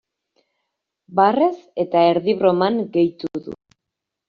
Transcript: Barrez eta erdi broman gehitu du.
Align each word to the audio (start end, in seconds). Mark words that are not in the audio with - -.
Barrez 1.19 1.59
eta 1.85 2.03
erdi 2.15 2.37
broman 2.41 2.83
gehitu 2.99 3.33
du. 3.49 3.57